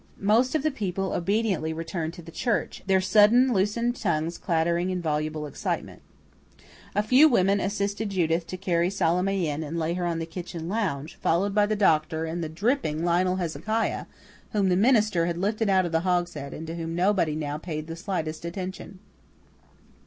[0.19, 4.99] Most of the people obediently returned to the church, their sudden loosened tongues clattering in
[4.99, 6.01] voluble excitement.
[6.95, 10.67] A few women assisted Judith to carry Salome in and lay her on the kitchen
[10.67, 14.07] lounge, followed by the doctor and the dripping Lionel Hezekiah,
[14.53, 17.85] whom the minister had lifted out of the hogshead and to whom nobody now paid
[17.85, 18.97] the slightest attention.